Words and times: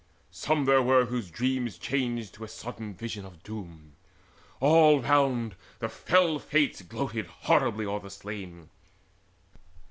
Some 0.31 0.65
there 0.65 0.81
were 0.81 1.05
whose 1.05 1.29
dreams 1.29 1.77
Changed 1.77 2.33
to 2.33 2.43
a 2.43 2.47
sudden 2.47 2.95
vision 2.95 3.23
of 3.23 3.43
doom. 3.43 3.93
All 4.59 4.99
round 4.99 5.55
The 5.77 5.89
fell 5.89 6.39
Fates 6.39 6.81
gloated 6.81 7.27
horribly 7.27 7.85
o'er 7.85 7.99
the 7.99 8.09
slain. 8.09 8.71